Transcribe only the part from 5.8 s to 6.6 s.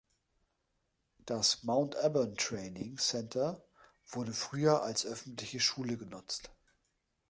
genutzt.